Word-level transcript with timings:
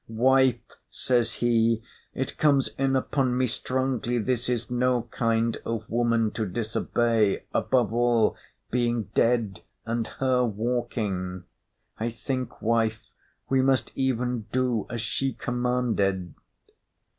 "Wife," 0.07 0.57
says 0.89 1.33
he, 1.45 1.83
"it 2.15 2.39
comes 2.39 2.69
in 2.69 2.95
upon 2.95 3.37
me 3.37 3.45
strongly 3.45 4.17
this 4.17 4.49
is 4.49 4.71
no 4.71 5.03
kind 5.11 5.57
of 5.63 5.87
woman 5.87 6.31
to 6.31 6.47
disobey; 6.47 7.43
above 7.53 7.93
all, 7.93 8.35
being 8.71 9.03
dead 9.13 9.61
and 9.85 10.07
her 10.17 10.43
walking. 10.43 11.43
I 11.99 12.09
think, 12.09 12.63
wife, 12.63 13.11
we 13.47 13.61
must 13.61 13.91
even 13.93 14.47
do 14.51 14.87
as 14.89 15.01
she 15.01 15.33
commanded." 15.33 16.33